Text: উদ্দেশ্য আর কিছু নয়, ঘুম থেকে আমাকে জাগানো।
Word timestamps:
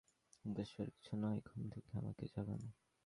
উদ্দেশ্য 0.45 0.73
আর 0.81 0.89
কিছু 0.89 1.13
নয়, 1.17 1.39
ঘুম 1.45 1.61
থেকে 1.69 1.89
আমাকে 1.97 2.23
জাগানো। 2.27 2.69